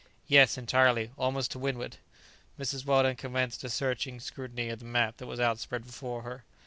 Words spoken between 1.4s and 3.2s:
to windward." Mrs. Weldon